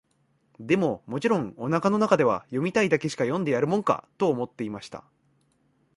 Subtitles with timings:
[0.59, 5.03] でも、もちろん、お腹の中では、読みたいだけしか読んでやるもんか、と思っていました。